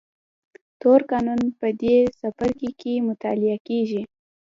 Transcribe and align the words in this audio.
تور 0.81 0.99
قانون 1.11 1.41
په 1.59 1.67
دې 1.81 1.95
څپرکي 2.19 2.69
کې 2.79 2.93
مطالعه 3.09 3.57
کېږي. 3.67 4.01